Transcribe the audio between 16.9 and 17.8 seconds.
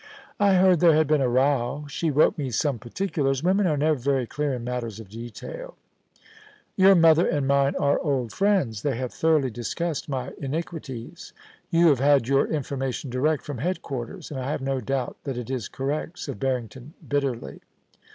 bitterly.